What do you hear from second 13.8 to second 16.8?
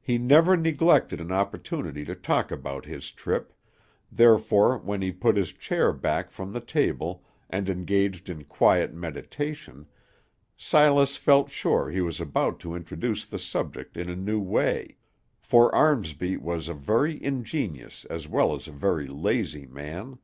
in a new way; for Armsby was a